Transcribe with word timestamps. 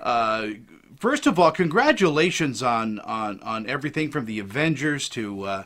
uh, 0.00 0.48
first 0.98 1.26
of 1.26 1.38
all, 1.38 1.50
congratulations 1.50 2.62
on 2.62 2.98
on 3.00 3.40
on 3.40 3.68
everything 3.68 4.10
from 4.10 4.26
the 4.26 4.38
Avengers 4.38 5.08
to 5.10 5.44
uh, 5.44 5.62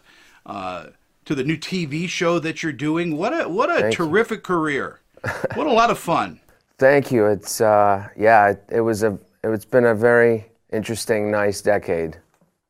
uh, 0.47 0.87
to 1.25 1.35
the 1.35 1.45
new 1.45 1.57
TV 1.57 2.09
show 2.09 2.39
that 2.39 2.63
you're 2.63 2.73
doing. 2.73 3.17
What 3.17 3.33
a 3.39 3.49
what 3.49 3.71
a 3.71 3.81
Thank 3.81 3.99
you. 3.99 4.05
terrific 4.07 4.43
career! 4.43 5.01
What 5.55 5.67
a 5.67 5.73
lot 5.73 5.91
of 5.91 5.99
fun. 5.99 6.41
Thank 6.79 7.11
you. 7.11 7.27
It's 7.27 7.61
uh, 7.61 8.09
yeah, 8.17 8.51
it, 8.51 8.65
it 8.71 8.81
was 8.81 9.03
a 9.03 9.19
it's 9.43 9.65
been 9.65 9.87
a 9.87 9.95
very 9.95 10.47
interesting, 10.73 11.31
nice 11.31 11.63
decade. 11.63 12.19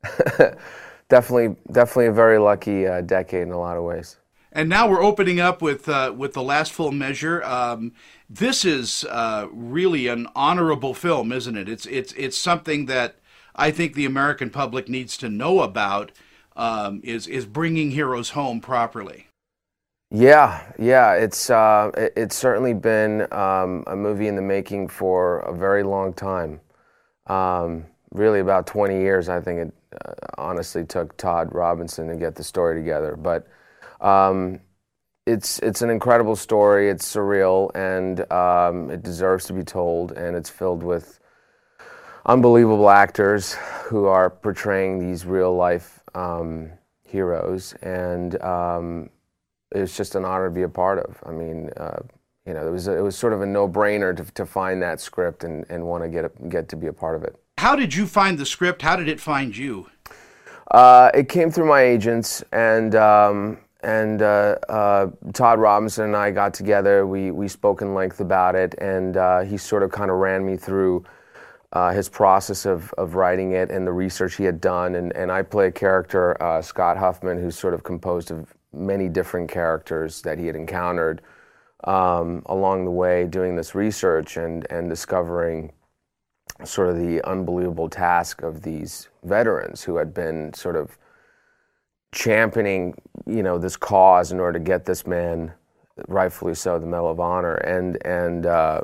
definitely, 1.09 1.55
definitely 1.71 2.07
a 2.07 2.11
very 2.11 2.37
lucky 2.37 2.87
uh, 2.87 3.01
decade 3.01 3.43
in 3.43 3.51
a 3.51 3.59
lot 3.59 3.77
of 3.77 3.83
ways. 3.83 4.17
And 4.55 4.69
now 4.69 4.87
we're 4.87 5.03
opening 5.03 5.41
up 5.41 5.61
with 5.61 5.89
uh, 5.89 6.13
with 6.15 6.31
the 6.31 6.41
last 6.41 6.71
full 6.71 6.93
measure. 6.93 7.43
Um, 7.43 7.91
this 8.29 8.63
is 8.63 9.03
uh, 9.09 9.47
really 9.51 10.07
an 10.07 10.27
honorable 10.33 10.93
film, 10.93 11.33
isn't 11.33 11.57
it? 11.57 11.67
It's 11.67 11.85
it's 11.87 12.13
it's 12.13 12.37
something 12.37 12.85
that 12.85 13.17
I 13.53 13.69
think 13.69 13.95
the 13.95 14.05
American 14.05 14.49
public 14.49 14.87
needs 14.87 15.17
to 15.17 15.29
know 15.29 15.59
about. 15.59 16.13
Um, 16.55 17.01
is 17.03 17.27
is 17.27 17.45
bringing 17.45 17.91
heroes 17.91 18.29
home 18.29 18.61
properly. 18.61 19.27
Yeah, 20.09 20.63
yeah, 20.79 21.15
it's 21.15 21.49
uh, 21.49 21.91
it, 21.97 22.13
it's 22.15 22.35
certainly 22.37 22.73
been 22.73 23.27
um, 23.33 23.83
a 23.87 23.95
movie 23.97 24.29
in 24.29 24.37
the 24.37 24.41
making 24.41 24.87
for 24.87 25.39
a 25.39 25.53
very 25.53 25.83
long 25.83 26.13
time. 26.13 26.61
Um, 27.27 27.83
really, 28.13 28.39
about 28.39 28.67
20 28.67 29.01
years. 29.01 29.27
I 29.27 29.41
think 29.41 29.59
it 29.59 29.73
uh, 30.05 30.13
honestly 30.37 30.85
took 30.85 31.17
Todd 31.17 31.53
Robinson 31.53 32.07
to 32.07 32.15
get 32.15 32.35
the 32.35 32.43
story 32.43 32.79
together, 32.79 33.17
but 33.17 33.47
um, 34.01 34.59
it's 35.25 35.59
it's 35.59 35.81
an 35.81 35.89
incredible 35.89 36.35
story. 36.35 36.89
It's 36.89 37.15
surreal, 37.15 37.71
and 37.75 38.31
um, 38.31 38.91
it 38.91 39.03
deserves 39.03 39.45
to 39.45 39.53
be 39.53 39.63
told. 39.63 40.11
And 40.11 40.35
it's 40.35 40.49
filled 40.49 40.83
with 40.83 41.19
unbelievable 42.25 42.89
actors 42.89 43.53
who 43.85 44.05
are 44.05 44.29
portraying 44.29 44.99
these 44.99 45.25
real 45.25 45.55
life 45.55 45.99
um, 46.13 46.71
heroes, 47.03 47.73
and 47.81 48.41
um, 48.41 49.09
it 49.71 49.79
was 49.79 49.95
just 49.95 50.15
an 50.15 50.25
honor 50.25 50.49
to 50.49 50.53
be 50.53 50.63
a 50.63 50.69
part 50.69 50.99
of. 50.99 51.17
I 51.25 51.31
mean, 51.31 51.69
uh, 51.77 51.99
you 52.45 52.53
know, 52.53 52.67
it 52.67 52.71
was 52.71 52.87
it 52.87 53.01
was 53.03 53.15
sort 53.15 53.33
of 53.33 53.41
a 53.41 53.45
no 53.45 53.67
brainer 53.67 54.15
to, 54.15 54.23
to 54.33 54.45
find 54.45 54.81
that 54.81 55.01
script 55.01 55.43
and, 55.43 55.65
and 55.69 55.85
want 55.85 56.03
to 56.03 56.09
get 56.09 56.25
a, 56.25 56.47
get 56.49 56.69
to 56.69 56.75
be 56.75 56.87
a 56.87 56.93
part 56.93 57.15
of 57.15 57.23
it. 57.23 57.35
How 57.57 57.75
did 57.75 57.95
you 57.95 58.05
find 58.05 58.37
the 58.37 58.45
script? 58.45 58.81
How 58.81 58.95
did 58.95 59.07
it 59.07 59.19
find 59.19 59.55
you? 59.55 59.89
Uh, 60.69 61.09
it 61.13 61.29
came 61.29 61.51
through 61.51 61.67
my 61.67 61.81
agents, 61.81 62.43
and 62.51 62.95
um, 62.95 63.57
and 63.85 64.21
uh, 64.21 64.55
uh, 64.67 65.07
Todd 65.33 65.59
Robinson 65.59 66.05
and 66.05 66.15
I 66.15 66.31
got 66.31 66.53
together. 66.53 67.05
We 67.05 67.31
we 67.31 67.47
spoke 67.47 67.81
in 67.81 67.93
length 67.93 68.19
about 68.19 68.55
it, 68.55 68.75
and 68.79 69.15
uh, 69.15 69.41
he 69.41 69.57
sort 69.57 69.83
of 69.83 69.91
kind 69.91 70.09
of 70.11 70.17
ran 70.17 70.45
me 70.45 70.57
through 70.57 71.05
uh, 71.71 71.91
his 71.91 72.09
process 72.09 72.65
of, 72.65 72.93
of 72.93 73.15
writing 73.15 73.51
it 73.51 73.69
and 73.69 73.85
the 73.85 73.91
research 73.91 74.35
he 74.35 74.45
had 74.45 74.61
done. 74.61 74.95
And, 74.95 75.13
and 75.13 75.31
I 75.31 75.41
play 75.43 75.67
a 75.67 75.71
character, 75.71 76.41
uh, 76.41 76.61
Scott 76.61 76.97
Huffman, 76.97 77.37
who's 77.37 77.57
sort 77.57 77.73
of 77.73 77.83
composed 77.83 78.31
of 78.31 78.53
many 78.73 79.09
different 79.09 79.51
characters 79.51 80.21
that 80.21 80.39
he 80.39 80.47
had 80.47 80.55
encountered 80.55 81.21
um, 81.83 82.41
along 82.45 82.85
the 82.85 82.91
way 82.91 83.25
doing 83.25 83.55
this 83.55 83.75
research 83.75 84.37
and, 84.37 84.65
and 84.69 84.89
discovering 84.89 85.71
sort 86.63 86.89
of 86.89 86.97
the 86.97 87.21
unbelievable 87.27 87.89
task 87.89 88.41
of 88.41 88.61
these 88.61 89.09
veterans 89.23 89.83
who 89.83 89.97
had 89.97 90.13
been 90.13 90.53
sort 90.53 90.77
of 90.77 90.97
championing, 92.15 92.95
you 93.27 93.43
know, 93.43 93.59
this 93.59 93.77
cause 93.77 94.31
in 94.31 94.39
order 94.39 94.57
to 94.57 94.65
get 94.65 94.85
this 94.85 95.05
man, 95.05 95.53
rightfully 96.07 96.55
so, 96.55 96.79
the 96.79 96.87
Medal 96.87 97.11
of 97.11 97.19
Honor. 97.19 97.55
And, 97.55 98.03
and, 98.03 98.47
uh, 98.47 98.81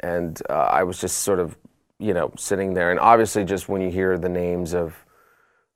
and 0.00 0.42
uh, 0.50 0.54
I 0.54 0.82
was 0.82 1.00
just 1.00 1.18
sort 1.18 1.38
of 1.38 1.56
you 2.02 2.12
know, 2.12 2.32
sitting 2.36 2.74
there, 2.74 2.90
and 2.90 2.98
obviously, 2.98 3.44
just 3.44 3.68
when 3.68 3.80
you 3.80 3.88
hear 3.88 4.18
the 4.18 4.28
names 4.28 4.74
of 4.74 4.96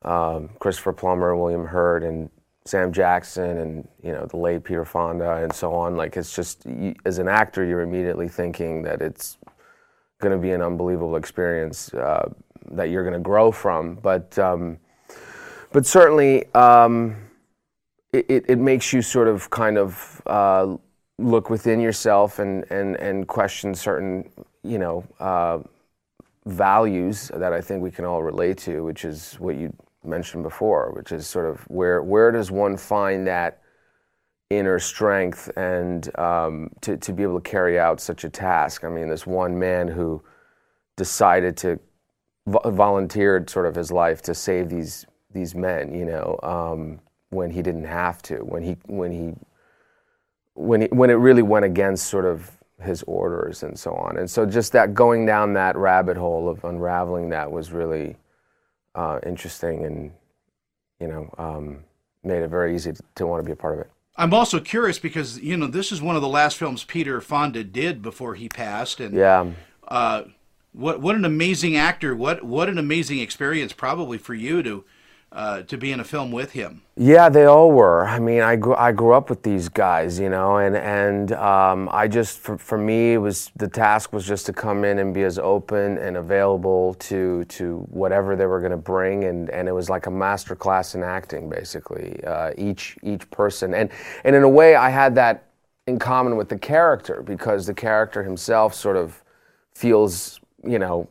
um, 0.02 0.50
Christopher 0.58 0.92
Plummer, 0.92 1.36
William 1.36 1.64
Hurt, 1.64 2.02
and 2.02 2.28
Sam 2.64 2.92
Jackson, 2.92 3.58
and 3.58 3.88
you 4.02 4.12
know, 4.12 4.26
the 4.26 4.36
late 4.36 4.64
Peter 4.64 4.84
Fonda, 4.84 5.36
and 5.36 5.52
so 5.52 5.72
on, 5.72 5.96
like 5.96 6.16
it's 6.16 6.34
just 6.34 6.66
you, 6.66 6.96
as 7.04 7.18
an 7.18 7.28
actor, 7.28 7.64
you're 7.64 7.82
immediately 7.82 8.28
thinking 8.28 8.82
that 8.82 9.02
it's 9.02 9.38
going 10.20 10.32
to 10.32 10.38
be 10.38 10.50
an 10.50 10.62
unbelievable 10.62 11.14
experience 11.14 11.94
uh, 11.94 12.28
that 12.72 12.90
you're 12.90 13.04
going 13.04 13.14
to 13.14 13.20
grow 13.20 13.52
from. 13.52 13.94
But 13.94 14.36
um, 14.36 14.78
but 15.76 15.84
certainly, 15.84 16.42
um, 16.54 17.14
it, 18.10 18.24
it, 18.30 18.44
it 18.48 18.58
makes 18.58 18.94
you 18.94 19.02
sort 19.02 19.28
of 19.28 19.50
kind 19.50 19.76
of 19.76 20.22
uh, 20.24 20.74
look 21.18 21.50
within 21.50 21.80
yourself 21.80 22.38
and 22.38 22.64
and 22.70 22.96
and 22.96 23.28
question 23.28 23.74
certain 23.74 24.30
you 24.62 24.78
know. 24.78 25.04
Uh, 25.20 25.58
values 26.46 27.30
that 27.34 27.52
I 27.52 27.60
think 27.60 27.82
we 27.82 27.90
can 27.90 28.06
all 28.06 28.22
relate 28.22 28.56
to, 28.58 28.84
which 28.84 29.04
is 29.04 29.34
what 29.34 29.56
you 29.56 29.70
mentioned 30.02 30.44
before, 30.44 30.92
which 30.92 31.12
is 31.12 31.26
sort 31.26 31.44
of 31.44 31.60
where 31.68 32.02
where 32.02 32.32
does 32.32 32.50
one 32.50 32.78
find 32.78 33.26
that 33.26 33.60
inner 34.48 34.78
strength 34.78 35.50
and 35.58 36.16
um, 36.18 36.70
to 36.80 36.96
to 36.96 37.12
be 37.12 37.22
able 37.22 37.38
to 37.38 37.50
carry 37.50 37.78
out 37.78 38.00
such 38.00 38.24
a 38.24 38.30
task. 38.30 38.82
I 38.82 38.88
mean, 38.88 39.10
this 39.10 39.26
one 39.26 39.58
man 39.58 39.88
who 39.88 40.22
decided 40.96 41.54
to 41.58 41.78
vo- 42.46 42.70
volunteered 42.70 43.50
sort 43.50 43.66
of 43.66 43.74
his 43.74 43.92
life 43.92 44.22
to 44.22 44.34
save 44.34 44.70
these 44.70 45.04
these 45.36 45.54
men, 45.54 45.94
you 45.94 46.04
know, 46.06 46.38
um, 46.42 46.98
when 47.30 47.50
he 47.50 47.60
didn't 47.62 47.84
have 47.84 48.22
to, 48.22 48.36
when 48.38 48.62
he 48.62 48.76
when 48.86 49.12
he 49.12 49.34
when 50.54 50.80
he, 50.82 50.88
when 50.88 51.10
it 51.10 51.14
really 51.14 51.42
went 51.42 51.64
against 51.64 52.06
sort 52.06 52.24
of 52.24 52.50
his 52.82 53.02
orders 53.04 53.62
and 53.62 53.78
so 53.78 53.94
on. 53.94 54.16
And 54.16 54.28
so 54.30 54.46
just 54.46 54.72
that 54.72 54.94
going 54.94 55.26
down 55.26 55.52
that 55.54 55.76
rabbit 55.76 56.16
hole 56.16 56.48
of 56.48 56.64
unraveling 56.64 57.28
that 57.30 57.50
was 57.50 57.72
really 57.72 58.16
uh, 58.94 59.18
interesting 59.24 59.84
and, 59.84 60.10
you 61.00 61.08
know, 61.08 61.34
um, 61.38 61.84
made 62.24 62.42
it 62.42 62.48
very 62.48 62.74
easy 62.74 62.92
to, 62.92 63.02
to 63.16 63.26
want 63.26 63.42
to 63.42 63.46
be 63.46 63.52
a 63.52 63.56
part 63.56 63.74
of 63.74 63.80
it. 63.80 63.90
I'm 64.16 64.32
also 64.32 64.60
curious 64.60 64.98
because 64.98 65.38
you 65.40 65.56
know 65.58 65.66
this 65.66 65.92
is 65.92 66.00
one 66.00 66.16
of 66.16 66.22
the 66.22 66.28
last 66.28 66.56
films 66.56 66.84
Peter 66.84 67.20
Fonda 67.20 67.62
did 67.62 68.00
before 68.00 68.34
he 68.34 68.48
passed, 68.48 68.98
and 68.98 69.14
Yeah. 69.14 69.44
uh, 69.88 70.22
what 70.72 71.00
what 71.02 71.16
an 71.16 71.26
amazing 71.26 71.76
actor! 71.76 72.16
What 72.16 72.42
what 72.42 72.70
an 72.70 72.78
amazing 72.78 73.18
experience 73.18 73.74
probably 73.74 74.16
for 74.16 74.32
you 74.34 74.62
to 74.62 74.84
uh, 75.32 75.62
to 75.62 75.76
be 75.76 75.92
in 75.92 76.00
a 76.00 76.04
film 76.04 76.30
with 76.30 76.52
him. 76.52 76.82
Yeah, 76.96 77.28
they 77.28 77.44
all 77.44 77.70
were. 77.70 78.06
I 78.06 78.18
mean, 78.18 78.40
I 78.40 78.56
grew, 78.56 78.74
I 78.74 78.92
grew 78.92 79.12
up 79.12 79.28
with 79.28 79.42
these 79.42 79.68
guys, 79.68 80.18
you 80.18 80.30
know, 80.30 80.56
and 80.58 80.76
and 80.76 81.32
um, 81.32 81.88
I 81.92 82.08
just 82.08 82.38
for, 82.38 82.56
for 82.56 82.78
me 82.78 83.14
it 83.14 83.18
was 83.18 83.50
the 83.56 83.68
task 83.68 84.12
was 84.12 84.26
just 84.26 84.46
to 84.46 84.52
come 84.52 84.84
in 84.84 84.98
and 84.98 85.12
be 85.12 85.24
as 85.24 85.38
open 85.38 85.98
and 85.98 86.16
available 86.16 86.94
to 86.94 87.44
to 87.44 87.78
whatever 87.90 88.34
they 88.36 88.46
were 88.46 88.60
going 88.60 88.70
to 88.70 88.76
bring, 88.76 89.24
and, 89.24 89.50
and 89.50 89.68
it 89.68 89.72
was 89.72 89.90
like 89.90 90.06
a 90.06 90.10
master 90.10 90.54
class 90.54 90.94
in 90.94 91.02
acting, 91.02 91.50
basically. 91.50 92.18
Uh, 92.24 92.52
each 92.56 92.96
each 93.02 93.28
person, 93.30 93.74
and 93.74 93.90
and 94.24 94.34
in 94.34 94.42
a 94.42 94.48
way, 94.48 94.74
I 94.74 94.88
had 94.88 95.14
that 95.16 95.46
in 95.86 95.98
common 95.98 96.36
with 96.36 96.48
the 96.48 96.58
character 96.58 97.22
because 97.22 97.66
the 97.66 97.74
character 97.74 98.22
himself 98.22 98.74
sort 98.74 98.96
of 98.96 99.22
feels, 99.74 100.40
you 100.64 100.78
know, 100.78 101.08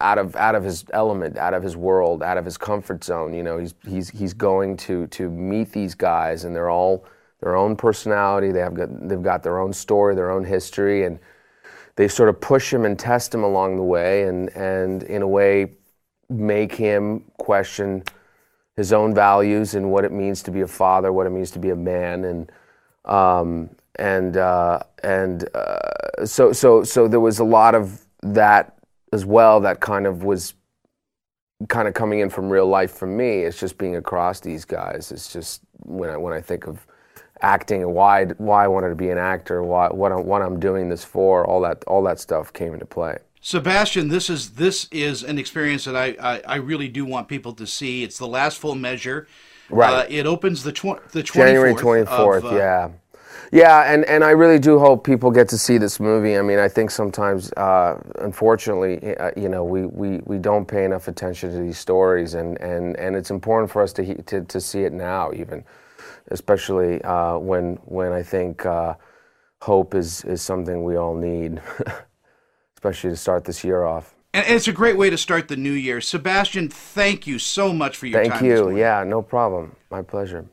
out 0.00 0.18
of 0.18 0.34
out 0.36 0.54
of 0.54 0.64
his 0.64 0.84
element, 0.92 1.36
out 1.36 1.54
of 1.54 1.62
his 1.62 1.76
world, 1.76 2.22
out 2.22 2.38
of 2.38 2.44
his 2.44 2.56
comfort 2.56 3.04
zone. 3.04 3.34
You 3.34 3.42
know, 3.42 3.58
he's 3.58 3.74
he's 3.86 4.10
he's 4.10 4.34
going 4.34 4.76
to 4.78 5.06
to 5.08 5.30
meet 5.30 5.72
these 5.72 5.94
guys, 5.94 6.44
and 6.44 6.54
they're 6.54 6.70
all 6.70 7.04
their 7.40 7.56
own 7.56 7.76
personality. 7.76 8.52
They 8.52 8.60
have 8.60 8.74
got 8.74 9.08
they've 9.08 9.22
got 9.22 9.42
their 9.42 9.58
own 9.58 9.72
story, 9.72 10.14
their 10.14 10.30
own 10.30 10.44
history, 10.44 11.04
and 11.04 11.18
they 11.96 12.08
sort 12.08 12.28
of 12.28 12.40
push 12.40 12.72
him 12.72 12.84
and 12.84 12.98
test 12.98 13.34
him 13.34 13.44
along 13.44 13.76
the 13.76 13.82
way, 13.82 14.22
and 14.24 14.48
and 14.56 15.02
in 15.04 15.22
a 15.22 15.28
way 15.28 15.72
make 16.28 16.72
him 16.72 17.24
question 17.38 18.04
his 18.76 18.92
own 18.92 19.14
values 19.14 19.74
and 19.74 19.90
what 19.90 20.04
it 20.04 20.12
means 20.12 20.42
to 20.44 20.50
be 20.50 20.60
a 20.60 20.66
father, 20.66 21.12
what 21.12 21.26
it 21.26 21.30
means 21.30 21.50
to 21.50 21.58
be 21.58 21.70
a 21.70 21.76
man, 21.76 22.24
and 22.24 22.52
um, 23.04 23.68
and 23.96 24.36
uh, 24.36 24.80
and 25.02 25.48
uh, 25.54 26.24
so 26.24 26.52
so 26.52 26.84
so 26.84 27.08
there 27.08 27.20
was 27.20 27.38
a 27.38 27.44
lot 27.44 27.74
of 27.74 28.06
that 28.22 28.79
as 29.12 29.24
well 29.24 29.60
that 29.60 29.80
kind 29.80 30.06
of 30.06 30.24
was 30.24 30.54
kind 31.68 31.88
of 31.88 31.94
coming 31.94 32.20
in 32.20 32.30
from 32.30 32.48
real 32.48 32.66
life 32.66 32.92
for 32.92 33.06
me. 33.06 33.40
It's 33.40 33.58
just 33.58 33.76
being 33.78 33.96
across 33.96 34.40
these 34.40 34.64
guys. 34.64 35.12
It's 35.12 35.32
just 35.32 35.62
when 35.80 36.10
I 36.10 36.16
when 36.16 36.32
I 36.32 36.40
think 36.40 36.66
of 36.66 36.86
acting 37.42 37.82
and 37.82 37.94
why 37.94 38.24
why 38.38 38.64
I 38.64 38.68
wanted 38.68 38.90
to 38.90 38.94
be 38.94 39.10
an 39.10 39.18
actor, 39.18 39.62
why 39.62 39.88
what 39.88 40.12
I'm, 40.12 40.26
what 40.26 40.42
I'm 40.42 40.58
doing 40.60 40.88
this 40.88 41.04
for, 41.04 41.46
all 41.46 41.60
that 41.62 41.84
all 41.84 42.02
that 42.04 42.18
stuff 42.18 42.52
came 42.52 42.72
into 42.72 42.86
play. 42.86 43.18
Sebastian, 43.40 44.08
this 44.08 44.28
is 44.28 44.50
this 44.50 44.86
is 44.90 45.22
an 45.22 45.38
experience 45.38 45.84
that 45.84 45.96
I, 45.96 46.16
I, 46.20 46.42
I 46.46 46.56
really 46.56 46.88
do 46.88 47.04
want 47.04 47.28
people 47.28 47.52
to 47.54 47.66
see. 47.66 48.02
It's 48.02 48.18
the 48.18 48.28
last 48.28 48.58
full 48.58 48.74
measure. 48.74 49.26
Right. 49.70 50.04
Uh, 50.04 50.06
it 50.08 50.26
opens 50.26 50.62
the 50.62 50.72
tw- 50.72 51.00
the 51.12 51.22
24th 51.22 51.32
January 51.32 51.74
24th, 51.74 52.38
of, 52.38 52.44
uh, 52.46 52.56
yeah. 52.56 52.88
Yeah, 53.52 53.92
and, 53.92 54.04
and 54.04 54.22
I 54.22 54.30
really 54.30 54.60
do 54.60 54.78
hope 54.78 55.02
people 55.04 55.32
get 55.32 55.48
to 55.48 55.58
see 55.58 55.76
this 55.76 55.98
movie. 55.98 56.36
I 56.38 56.42
mean, 56.42 56.60
I 56.60 56.68
think 56.68 56.90
sometimes, 56.90 57.52
uh, 57.54 58.00
unfortunately, 58.20 59.16
uh, 59.16 59.32
you 59.36 59.48
know, 59.48 59.64
we, 59.64 59.86
we, 59.86 60.20
we 60.24 60.38
don't 60.38 60.66
pay 60.66 60.84
enough 60.84 61.08
attention 61.08 61.50
to 61.52 61.58
these 61.58 61.76
stories, 61.78 62.34
and, 62.34 62.60
and, 62.60 62.96
and 62.96 63.16
it's 63.16 63.30
important 63.30 63.70
for 63.70 63.82
us 63.82 63.92
to, 63.94 64.04
he- 64.04 64.14
to, 64.14 64.42
to 64.42 64.60
see 64.60 64.82
it 64.84 64.92
now, 64.92 65.32
even, 65.32 65.64
especially 66.28 67.02
uh, 67.02 67.38
when, 67.38 67.74
when 67.86 68.12
I 68.12 68.22
think 68.22 68.64
uh, 68.64 68.94
hope 69.60 69.96
is, 69.96 70.24
is 70.24 70.42
something 70.42 70.84
we 70.84 70.94
all 70.96 71.16
need, 71.16 71.60
especially 72.76 73.10
to 73.10 73.16
start 73.16 73.44
this 73.44 73.64
year 73.64 73.82
off. 73.82 74.14
And 74.32 74.46
it's 74.46 74.68
a 74.68 74.72
great 74.72 74.96
way 74.96 75.10
to 75.10 75.18
start 75.18 75.48
the 75.48 75.56
new 75.56 75.72
year. 75.72 76.00
Sebastian, 76.00 76.68
thank 76.68 77.26
you 77.26 77.40
so 77.40 77.72
much 77.72 77.96
for 77.96 78.06
your 78.06 78.20
Thank 78.20 78.34
time. 78.34 78.44
you. 78.44 78.50
this 78.50 78.60
morning. 78.60 78.78
Yeah, 78.78 79.02
no 79.02 79.22
problem. 79.22 79.74
My 79.90 80.02
pleasure. 80.02 80.46